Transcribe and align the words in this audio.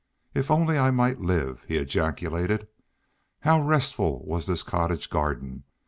"If 0.33 0.49
only 0.49 0.79
I 0.79 0.89
might 0.89 1.19
live!" 1.21 1.63
he 1.67 1.75
ejaculated. 1.77 2.67
How 3.41 3.61
restful 3.61 4.25
was 4.25 4.47
this 4.47 4.63
cottage 4.63 5.11
garden! 5.11 5.63